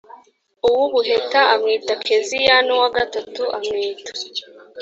[0.67, 4.11] uw ubuheta amwita keziya n uwa gatatu amwita